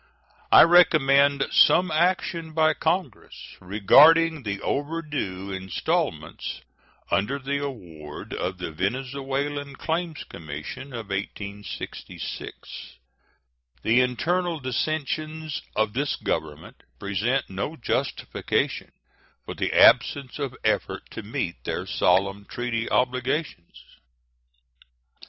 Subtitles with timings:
[0.51, 6.61] I recommend some action by Congress regarding the overdue installments
[7.11, 12.97] under the award of the Venezuelan Claims Commission of 1866.
[13.83, 18.91] The internal dissensions of this Government present no justification
[19.45, 23.83] for the absence of effort to meet their solemn treaty obligations.